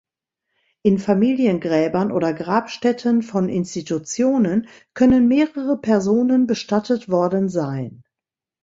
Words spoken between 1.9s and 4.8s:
oder Grabstätten von Institutionen